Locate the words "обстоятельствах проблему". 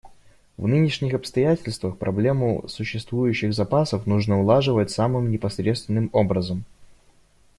1.13-2.67